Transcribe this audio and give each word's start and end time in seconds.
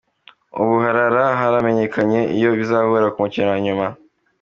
Ubu 0.61 0.75
harara 0.83 1.25
hamenyekanye 1.41 2.19
iyo 2.37 2.49
bizahura 2.57 3.07
ku 3.13 3.17
mukino 3.23 3.47
wa 3.53 3.57
nyuma. 3.65 3.85